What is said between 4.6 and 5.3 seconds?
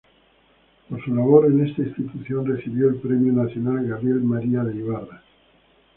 de Ibarra.